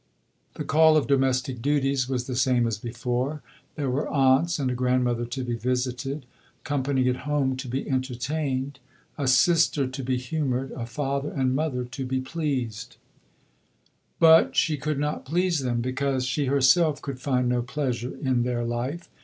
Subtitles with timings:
[0.55, 3.43] The call of domestic duties was the same as before.
[3.75, 6.25] There were aunts and a grandmother to be visited,
[6.63, 8.79] company at home to be entertained,
[9.15, 12.97] a sister to be humoured, a father and mother to be pleased.
[14.19, 18.63] But she could not please them, because she herself could find no pleasure in their
[18.65, 19.07] life.